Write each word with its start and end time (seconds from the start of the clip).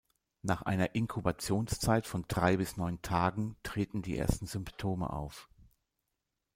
Nach 0.41 0.63
einer 0.63 0.95
Inkubationszeit 0.95 2.07
von 2.07 2.25
drei 2.27 2.57
bis 2.57 2.75
neun 2.75 3.03
Tagen 3.03 3.55
treten 3.61 4.01
die 4.01 4.17
ersten 4.17 4.47
Symptome 4.47 5.07
auf. 5.11 5.47